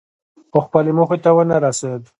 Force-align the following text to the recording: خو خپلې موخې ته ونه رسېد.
خو 0.51 0.59
خپلې 0.65 0.91
موخې 0.97 1.17
ته 1.23 1.29
ونه 1.35 1.57
رسېد. 1.65 2.01